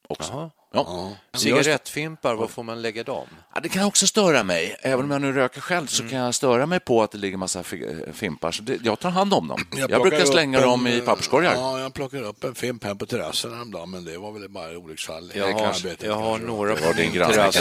[0.08, 0.32] också.
[0.32, 0.50] Jaha.
[0.86, 1.38] Ja.
[1.38, 3.26] Cigarettfimpar, var får man lägga dem?
[3.54, 4.76] Ja, det kan också störa mig.
[4.80, 7.36] Även om jag nu röker själv så kan jag störa mig på att det ligger
[7.36, 8.52] massa fi- fimpar.
[8.52, 9.60] Så det, jag tar hand om dem.
[9.76, 11.54] Jag, plockar brukar slänga en- dem i papperskorgar.
[11.54, 14.78] Ja, jag plockade upp en fimp här på terrassen häromdagen, men det var väl bara
[14.78, 15.32] olycksfall.
[15.34, 17.56] i Jag har, arbetet jag har några på min terrass.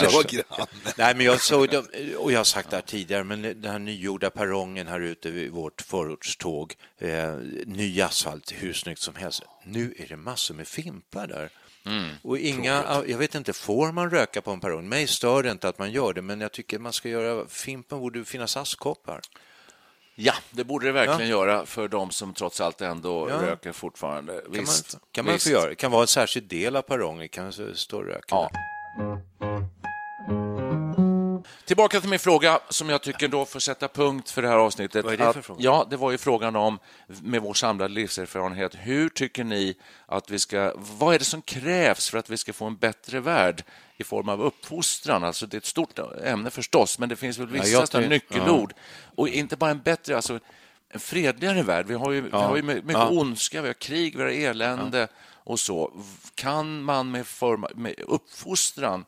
[0.97, 1.85] Nej, men jag såg dem,
[2.17, 5.51] och jag har sagt det här tidigare, men den här nygjorda perrongen här ute vid
[5.51, 7.33] vårt förortståg, eh,
[7.65, 9.41] ny asfalt, hur snyggt som helst.
[9.63, 11.49] Nu är det massor med fimpar där.
[12.21, 14.89] Och inga, jag vet inte, får man röka på en perrong?
[14.89, 17.99] Mig stör det inte att man gör det, men jag tycker man ska göra, fimpen
[17.99, 19.21] borde finnas askkoppar.
[20.15, 23.41] Ja, det borde det verkligen göra för de som trots allt ändå Ja.
[23.41, 24.41] röker fortfarande.
[24.41, 25.45] Kan Visst, man, kan man visst.
[25.47, 25.69] få göra.
[25.69, 28.25] Det kan vara en särskild del av perrongen, kan stå och röka.
[28.29, 28.49] Ja.
[31.65, 35.05] Tillbaka till min fråga som jag tycker då får sätta punkt för det här avsnittet.
[35.05, 35.59] Vad är det för Att- fråga?
[35.63, 40.39] Ja, det var ju frågan om, med vår samlade livserfarenhet, hur tycker ni att vi
[40.39, 40.73] ska...
[40.77, 43.63] Vad är det som krävs för att vi ska få en bättre värld
[43.97, 45.23] i form av uppfostran?
[45.23, 48.73] Alltså, det är ett stort ämne förstås, men det finns väl vissa tror- nyckelord.
[49.15, 50.39] Och inte bara en bättre, alltså
[50.89, 51.85] en fredligare värld.
[51.87, 53.09] Vi har ju, vi har ju mycket Ja.
[53.09, 55.91] ondska, vi har krig, vi har elände och så.
[56.35, 59.05] Kan man med, form, med uppfostran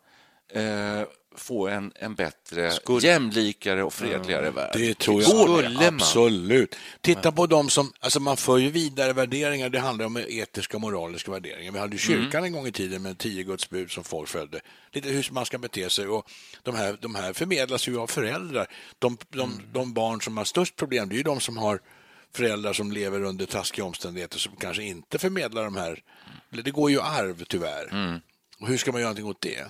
[0.53, 1.01] eh,
[1.39, 4.71] få en, en bättre, Skulle- jämlikare och fredligare värld?
[4.73, 6.75] Det tror jag Skulle absolut.
[7.01, 10.81] Titta på dem som, alltså man för ju vidare värderingar, det handlar om etiska och
[10.81, 11.71] moraliska värderingar.
[11.71, 14.59] Vi hade ju kyrkan en gång i tiden med tio Guds bud som folk följde.
[14.91, 16.29] Lite hur man ska bete sig och
[16.63, 18.67] de här, de här förmedlas ju av föräldrar.
[18.99, 21.79] De, de, de barn som har störst problem, det är ju de som har
[22.35, 25.99] föräldrar som lever under taskiga omständigheter som kanske inte förmedlar de här,
[26.49, 28.21] det går ju arv tyvärr.
[28.61, 29.65] Och hur ska man göra någonting åt det?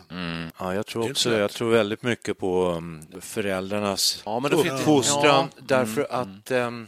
[0.60, 1.38] Ja, jag tror också.
[1.38, 5.64] Jag tror väldigt mycket på um, föräldrarnas Ja, men uppfostran ja.
[5.68, 6.88] därför att um,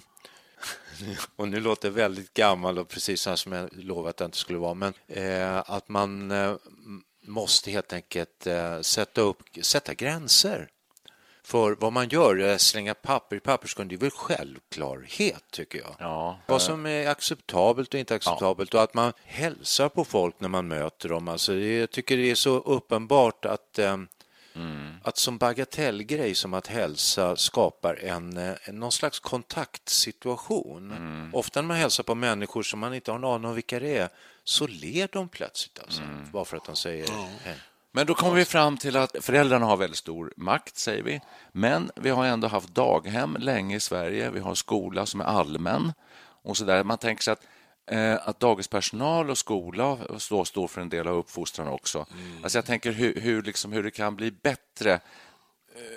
[1.36, 4.28] och nu låter jag väldigt gammal och precis så här som jag lovade att jag
[4.28, 6.56] inte skulle vara, men eh, att man eh,
[7.22, 10.70] måste helt enkelt eh, sätta, upp, sätta gränser
[11.50, 12.40] för vad man gör.
[12.50, 15.96] Eh, Slänga papper i papperskorgen, det är väl självklarhet tycker jag.
[16.00, 16.40] Ja.
[16.48, 20.68] Vad som är acceptabelt och inte acceptabelt och att man hälsar på folk när man
[20.68, 21.28] möter dem.
[21.28, 23.98] Alltså, det- jag tycker det är så uppenbart att eh,
[25.04, 31.32] Att som bagatellgrej som att hälsa skapar en, eh, någon slags kontaktsituation.
[31.34, 33.98] Ofta när man hälsar på människor som man inte har en aning om vilka det
[33.98, 34.10] är
[34.44, 37.08] så ler de plötsligt alltså, bara för att de säger
[37.44, 37.56] hej.
[37.91, 41.21] Men då kommer vi fram till att föräldrarna har väldigt stor makt, säger vi.
[41.52, 44.30] Men vi har ändå haft daghem länge i Sverige.
[44.30, 45.93] Vi har skola som är allmän.
[46.41, 46.84] och så där.
[46.84, 47.43] Man tänker sig att,
[47.91, 52.06] eh, att dagispersonal och skola står, står för en del av uppfostran också.
[52.43, 54.99] Alltså jag tänker hur, hur, liksom, hur det kan bli bättre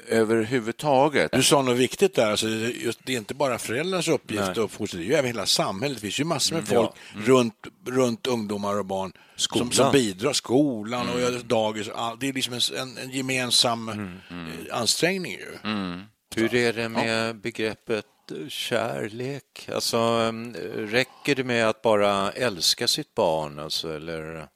[0.08, 1.32] överhuvudtaget.
[1.32, 4.98] Du sa något viktigt där, alltså, just, det är inte bara föräldrars uppgift att uppfostra,
[4.98, 5.96] det är ju även hela samhället.
[5.96, 7.14] Det finns ju massor med Mm, folk ja.
[7.14, 7.26] Mm.
[7.26, 7.54] runt,
[7.86, 10.32] runt ungdomar och barn som, som bidrar.
[10.32, 11.42] Skolan och Mm.
[11.48, 15.58] dagis, all- det är liksom en, en, en gemensam eh, ansträngning ju.
[15.70, 16.00] Mm.
[16.36, 19.68] Hur är det med begreppet eh, kärlek?
[19.74, 23.58] Alltså, eh, räcker det med att bara älska sitt barn?
[23.58, 24.46] Alltså, eller...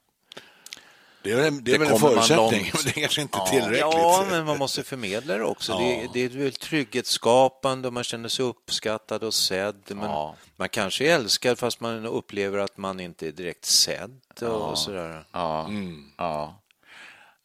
[1.27, 3.81] Det är, det är Det väl en förutsättning, men det är kanske inte Ja, tillräckligt.
[3.81, 5.73] Ja, men man måste förmedla det också.
[5.73, 5.79] Ja.
[5.79, 9.83] Det, det är väl trygghetsskapande och man känner sig uppskattad och sedd.
[9.89, 10.11] Men
[10.57, 14.77] Man kanske är älskad fast man upplever att man inte är direkt sedd och Ja.
[14.77, 15.25] sådär.
[15.33, 15.71] Ja.
[16.17, 16.61] ja.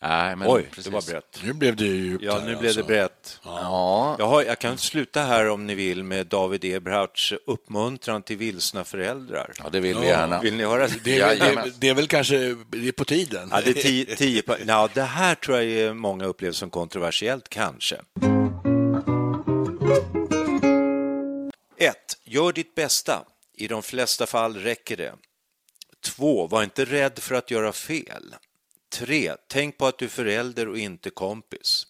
[0.04, 0.84] Nej, men Oj, precis.
[0.86, 1.40] det var brett.
[1.44, 2.80] Nu blev det ju djupt Ja, nu blev alltså.
[2.82, 3.40] det brett.
[3.44, 4.16] Ja.
[4.20, 8.84] Jag, har, jag kan sluta här om ni vill med David Eberhards uppmuntran till vilsna
[8.84, 9.52] föräldrar.
[9.64, 10.42] Ja, det vill vi gärna.
[10.42, 10.88] Vill ni höra?
[11.04, 12.38] Det är, väl- det, är- det är väl kanske
[12.70, 13.50] det är på tiden.
[13.52, 16.70] Ja, det, är tio, tio på, ja, det här tror jag är många upplever som
[16.70, 17.96] kontroversiellt, kanske.
[21.78, 21.96] 1.
[22.24, 23.24] Gör ditt bästa.
[23.58, 25.14] I de flesta fall räcker det.
[26.04, 26.48] 2.
[26.48, 28.36] Var inte rädd för att göra fel.
[28.92, 29.36] 3.
[29.48, 31.88] Tänk på att du är förälder och inte kompis.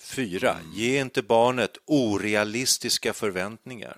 [0.00, 0.56] 4.
[0.74, 3.96] Ge inte barnet orealistiska förväntningar.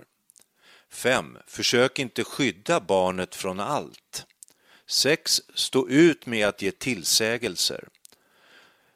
[0.91, 1.39] 5.
[1.47, 4.27] Försök inte skydda barnet från allt.
[4.87, 5.43] 6.
[5.55, 7.89] Stå ut med att ge tillsägelser.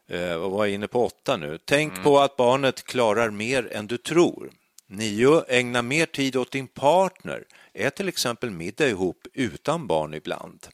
[0.09, 1.59] Eh, vad var jag inne på 8 nu?
[1.65, 4.51] Tänk på att barnet klarar mer än du tror.
[4.87, 5.45] 9.
[5.49, 7.45] Ägna mer tid åt din partner.
[7.73, 10.67] Ät till exempel middag ihop utan barn ibland.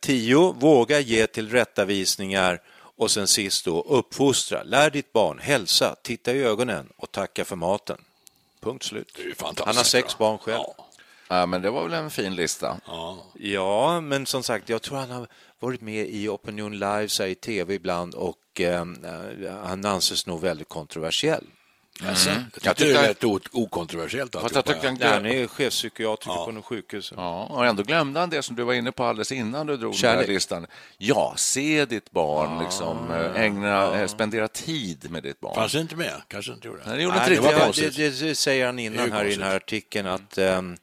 [0.00, 0.52] 10.
[0.52, 2.60] Våga ge tillrättavisningar.
[2.96, 4.62] Och sen sist då, uppfostra.
[4.62, 7.98] Lär ditt barn hälsa, titta i ögonen och tacka för maten.
[8.60, 9.18] Punkt slut.
[9.36, 10.28] fantastiskt Han har sex bra.
[10.28, 10.64] barn själv.
[11.28, 12.80] Ja, men det var väl en fin lista.
[13.34, 15.26] Ja, men som sagt, jag tror han har
[15.58, 18.84] varit med i Opinion Live i tv ibland och eh,
[19.64, 21.44] han anses nog väldigt kontroversiell.
[22.08, 22.42] Alltså, Mm.
[22.62, 26.52] jag tycker det är rätt okontroversiellt Fast jag tyckte han Ja, han är chefspsykiatriker på
[26.52, 27.12] något sjukhus.
[27.16, 29.92] Ja, och ändå glömde han det som du var inne på alldeles innan du drog
[29.92, 30.26] den Kärlek.
[30.26, 30.66] här listan.
[30.98, 35.54] Ja, se ditt barn, liksom, eh, ägna, eh, spendera tid med ditt barn.
[35.54, 36.22] Fanns det inte med?
[36.28, 37.64] Kanske inte gjorde Nej, det gjorde Nej, inte det, det.
[37.66, 40.76] var- det, det, det säger han Det innan här i den här artikeln att ehm,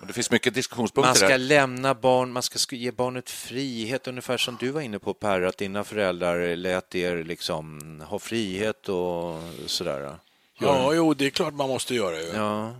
[0.00, 1.38] Och Det finns mycket man diskussionspunkter ska där.
[1.38, 5.42] lämna barn, man ska sk- ge barnet frihet, ungefär som du var inne på Per,
[5.42, 10.16] att dina föräldrar lät er liksom ha frihet och sådär.
[10.58, 12.20] Ja, jo, det är klart man måste göra.
[12.20, 12.26] Ju.
[12.34, 12.74] Ja.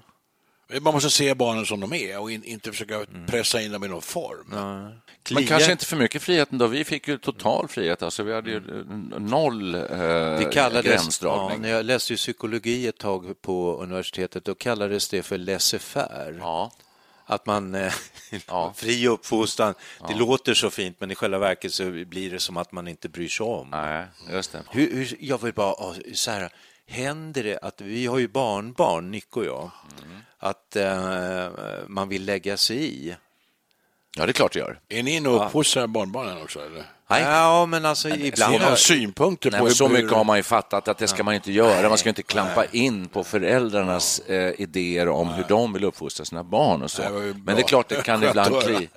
[0.81, 3.89] Man måste se barnen som de är och in, inte försöka pressa in dem i
[3.89, 4.47] någon form.
[4.53, 5.35] Ja.
[5.35, 6.67] Men kanske inte för mycket frihet ändå.
[6.67, 8.03] Vi fick ju total frihet.
[8.03, 8.85] Alltså, vi hade ju eh,
[9.21, 11.61] noll eh, Det kallades, ja, gränsdragning.
[11.61, 16.37] när jag läste ju psykologi ett tag på universitetet, då kallades det för laissez-faire.
[16.39, 16.71] Ja.
[17.27, 17.93] att man eh,
[18.75, 19.75] fri uppfostran,
[20.09, 23.09] det låter så fint men i själva verket så blir det som att man inte
[23.09, 23.69] bryr sig om.
[23.71, 24.63] Nej, just det.
[24.71, 26.51] Hur, hur, jag vill bara, ja, så här,
[26.87, 29.71] händer det att, vi har ju barnbarn, Nick och jag,
[30.39, 31.49] att eh,
[31.87, 33.17] man vill lägga sig i?
[34.17, 34.81] Ja, det är klart det gör.
[34.89, 36.67] Är ni inne och uppfostrar barnbarnen också?
[36.67, 36.85] Eller?
[37.09, 38.53] Ja, men alltså ibland...
[38.53, 41.09] Får man synpunkter Nej, på men så hur- mycket har man ju fattat att det
[41.09, 41.89] ska man inte göra.
[41.89, 46.45] Man ska inte klampa in på föräldrarnas eh, idéer om hur de vill uppfostra sina
[46.45, 47.03] barn och så.
[47.03, 47.35] Nej, det.
[47.45, 48.89] Men det är klart, det kan ibland kli,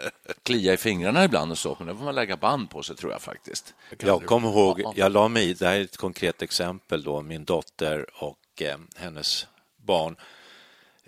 [0.44, 3.12] klia i fingrarna ibland och så, men då får man lägga band på sig tror
[3.12, 3.74] jag faktiskt.
[4.00, 7.46] Jag kommer ihåg, jag la mig i, det här är ett konkret exempel då, min
[7.46, 9.48] dotter och eh, hennes
[9.86, 10.16] barn.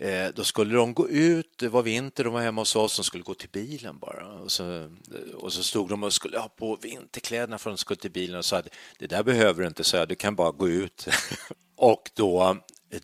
[0.01, 3.03] Eh, då skulle de gå ut, det var vinter, de var hemma hos oss, de
[3.03, 4.27] skulle gå till bilen bara.
[4.27, 4.89] Och så, eh,
[5.35, 8.37] och så stod de och skulle ha på vinterkläderna för att de skulle till bilen
[8.37, 8.67] och sa att
[8.99, 11.07] det där behöver du inte, så du kan bara gå ut.
[11.75, 12.57] och då,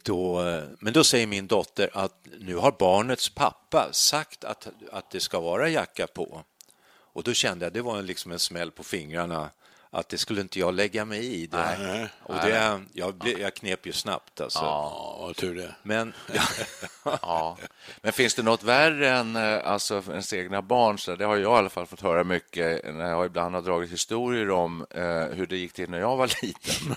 [0.04, 5.12] då, eh, men då säger min dotter att nu har barnets pappa sagt att, att
[5.12, 6.44] det ska vara jacka på.
[6.90, 9.50] Och då kände jag, det var liksom en smäll på fingrarna,
[9.90, 11.48] att det skulle inte jag lägga mig i.
[11.48, 11.78] Det.
[11.80, 12.08] Nej.
[12.24, 14.60] Och det, jag, jag knep ju snabbt alltså.
[14.60, 15.76] Ja, vad tur det.
[15.84, 16.14] Men
[17.22, 17.58] Ja.
[18.02, 20.98] Men finns det något värre än eh, alltså, ens egna barn?
[20.98, 23.92] Så det har jag i alla fall fått höra mycket när jag ibland har dragit
[23.92, 26.96] historier om eh, hur det gick till när jag var liten.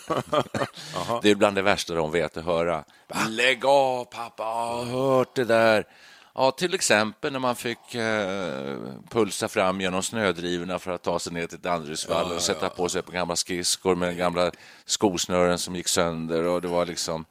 [1.22, 2.84] det är bland det värsta de vet att höra.
[3.28, 5.84] Lägg av pappa, jag har hört det där.
[6.34, 8.76] Ja, till exempel när man fick eh,
[9.08, 13.02] pulsa fram genom snödrivorna för att ta sig ner till Danderydsvall och sätta på sig
[13.02, 14.50] på gamla skridskor med gamla
[14.84, 16.42] skosnören som gick sönder.
[16.46, 17.24] Och det var liksom...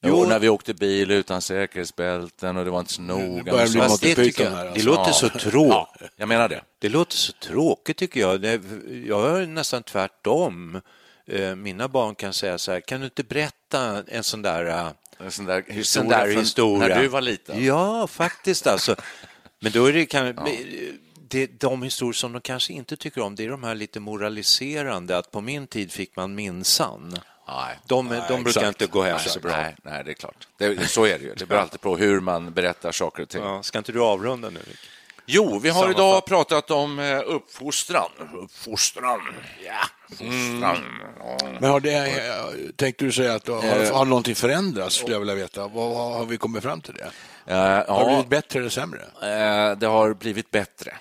[0.00, 3.56] Jo, när vi åkte bil utan säkerhetsbälten och det var inte så noga.
[3.56, 4.86] det, Monty tycker Python jag, här, det alltså.
[4.88, 6.00] låter så tråkigt.
[6.00, 6.62] Ja, jag menar det.
[6.78, 8.40] Det låter så tråkigt tycker jag.
[8.40, 8.60] Det,
[9.06, 10.80] jag är nästan tvärtom.
[11.26, 14.88] Eh, Mina barn kan säga så här, kan du inte berätta en sån där, eh,
[15.18, 16.88] En sån där historia, sån där historia?
[16.88, 17.64] när du var liten.
[17.64, 18.96] Ja, faktiskt alltså.
[19.60, 20.34] Men då är det, kan,
[21.28, 25.18] det, de historier som de kanske inte tycker om, det är de här lite moraliserande,
[25.18, 27.18] att på min tid fick man minsann.
[27.48, 27.78] Nej.
[27.86, 28.66] De, de brukar exakt.
[28.66, 29.50] inte gå hem Nej, så bra.
[29.50, 30.48] Nej, nej, det är klart.
[30.58, 31.34] Det, så är det ju.
[31.34, 33.42] Det beror alltid på hur man berättar saker och ting.
[33.42, 34.58] Ja, ska inte du avrunda nu?
[34.58, 34.78] Rick?
[35.26, 38.10] Jo, vi har Sammanfatt- idag pratat om eh, uppfostran.
[38.42, 39.20] Uppfostran.
[39.66, 39.72] Ja,
[40.10, 40.84] uppfostran.
[41.18, 41.36] Ja.
[41.60, 45.34] Men har det, eh, tänkte du säga att har, har någonting förändrats, skulle jag vilja
[45.34, 45.68] veta.
[45.68, 47.10] Vad har vi kommit fram till det?
[47.52, 47.58] Eh,
[47.94, 49.00] Har det blivit bättre eller sämre?
[49.22, 50.94] eh, det har blivit bättre.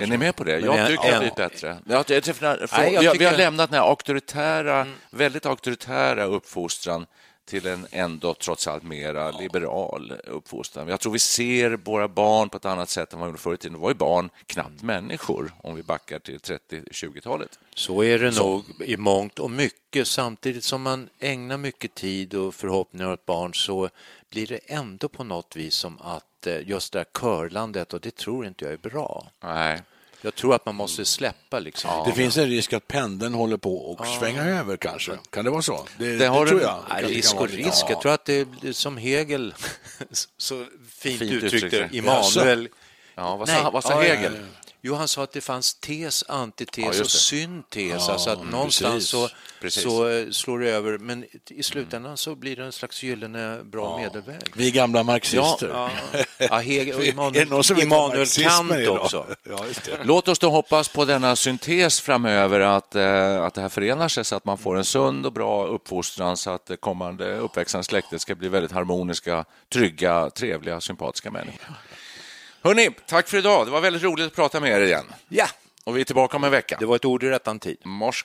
[0.00, 0.58] Är ni med på det?
[0.58, 1.78] Jag tycker det har blivit bättre.
[1.86, 4.86] Jag, jag, jag, för, Nej, jag vi, har, vi har tycker- lämnat den här auktoritära,
[5.10, 7.06] väldigt auktoritära uppfostran
[7.46, 10.88] till en ändå trots allt mera liberal uppfostran.
[10.88, 13.54] Jag tror vi ser våra barn på ett annat sätt än vad vi gjorde förr
[13.54, 13.72] i tiden.
[13.72, 17.58] Det var ju barn knappt människor om vi backar till 30-20-talet.
[17.74, 20.08] Så är det nog i mångt och mycket.
[20.08, 23.88] Samtidigt som man ägnar mycket tid och förhoppningar åt barn så
[24.30, 28.16] blir det ändå på något vis som att eh, just det här körlandet, och det
[28.16, 29.26] tror inte jag är bra.
[29.40, 29.82] Nej.
[30.26, 31.90] Jag tror att man måste släppa liksom.
[32.06, 35.18] Det finns en risk att pendeln håller på att svänga över kanske.
[35.30, 35.86] Kan det vara så?
[35.98, 36.84] Det, Det har tror en- jag.
[36.88, 37.68] Nej, Det kan risk och risk.
[37.84, 37.86] Ja.
[37.90, 39.54] Jag tror att det är som Hegel
[40.36, 41.88] så fint, Fint uttryckte.
[41.92, 42.68] Immanuel.
[43.14, 44.32] Ja, vad sa, vad sa ja, Hegel?
[44.34, 44.68] ja, ja.
[44.80, 47.08] Jo, han sa att det fanns tes, antites Ja, och det.
[47.08, 48.08] syntes.
[48.08, 49.08] alltså att någonstans precis.
[49.08, 49.28] så,
[49.66, 49.82] Precis.
[49.82, 53.98] så eh, slår det över, men i slutändan så blir det en slags gyllene bra
[53.98, 54.40] medelväg.
[54.54, 55.68] Vi gamla marxister.
[55.68, 55.90] Ja,
[56.38, 58.96] ja, Hegel och Är Immanuel, är Kant idag?
[59.00, 59.26] också.
[59.50, 59.64] Ja.
[60.02, 64.24] Låt oss då hoppas på denna syntes framöver, att, eh, att det här förenar sig
[64.24, 68.20] så att man får en sund och bra uppfostran så att det kommande uppväxande släktet
[68.20, 71.74] ska bli väldigt harmoniska, trygga, trevliga, sympatiska människor.
[72.62, 73.66] Hörni, tack för idag.
[73.66, 75.04] Det var väldigt roligt att prata med er igen.
[75.28, 75.46] Ja,
[75.84, 76.76] Och vi är tillbaka om en vecka.
[76.80, 77.76] det var ett ord i rättan tid.
[77.84, 78.24] Mors